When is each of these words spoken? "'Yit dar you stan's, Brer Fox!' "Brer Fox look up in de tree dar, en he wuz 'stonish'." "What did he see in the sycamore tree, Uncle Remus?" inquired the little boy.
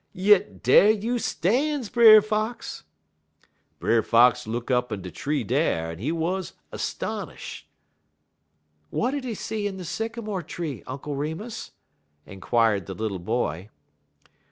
"'Yit 0.13 0.63
dar 0.63 0.89
you 0.89 1.19
stan's, 1.19 1.87
Brer 1.87 2.23
Fox!' 2.23 2.85
"Brer 3.77 4.01
Fox 4.01 4.47
look 4.47 4.71
up 4.71 4.91
in 4.91 5.03
de 5.03 5.11
tree 5.11 5.43
dar, 5.43 5.91
en 5.91 5.99
he 5.99 6.11
wuz 6.11 6.53
'stonish'." 6.73 7.67
"What 8.89 9.11
did 9.11 9.25
he 9.25 9.35
see 9.35 9.67
in 9.67 9.77
the 9.77 9.85
sycamore 9.85 10.41
tree, 10.41 10.81
Uncle 10.87 11.15
Remus?" 11.15 11.73
inquired 12.25 12.87
the 12.87 12.95
little 12.95 13.19
boy. 13.19 13.69